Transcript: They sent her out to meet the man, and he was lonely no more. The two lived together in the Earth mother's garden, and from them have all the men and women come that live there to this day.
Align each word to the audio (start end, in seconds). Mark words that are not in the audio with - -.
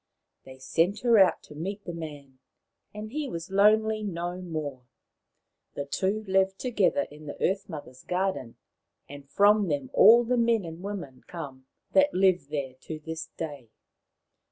They 0.45 0.57
sent 0.57 1.01
her 1.01 1.19
out 1.19 1.43
to 1.43 1.53
meet 1.53 1.85
the 1.85 1.93
man, 1.93 2.39
and 2.91 3.11
he 3.11 3.27
was 3.29 3.51
lonely 3.51 4.01
no 4.01 4.41
more. 4.41 4.81
The 5.75 5.85
two 5.85 6.23
lived 6.23 6.57
together 6.57 7.03
in 7.11 7.27
the 7.27 7.39
Earth 7.39 7.69
mother's 7.69 8.01
garden, 8.03 8.55
and 9.07 9.29
from 9.29 9.67
them 9.67 9.89
have 9.89 9.93
all 9.93 10.23
the 10.23 10.37
men 10.37 10.65
and 10.65 10.81
women 10.81 11.23
come 11.27 11.67
that 11.91 12.15
live 12.15 12.47
there 12.49 12.73
to 12.81 12.97
this 12.97 13.27
day. 13.37 13.69